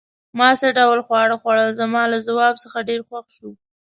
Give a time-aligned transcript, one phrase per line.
[0.37, 3.49] ما څه ډول خواړه خوړل؟ زما له ځواب څخه ډېر خوښ شو.